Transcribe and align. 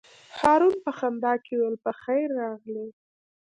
هارون 0.39 0.75
په 0.85 0.91
خندا 0.97 1.33
کې 1.43 1.51
وویل: 1.55 1.75
په 1.85 1.91
خیر 2.01 2.27
راغلې. 2.41 2.87